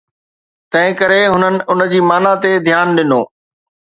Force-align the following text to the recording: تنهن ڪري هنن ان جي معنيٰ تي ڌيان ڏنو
تنهن 0.71 0.95
ڪري 0.99 1.21
هنن 1.33 1.55
ان 1.71 1.79
جي 1.91 1.99
معنيٰ 2.09 2.33
تي 2.43 2.51
ڌيان 2.65 2.87
ڏنو 2.97 3.21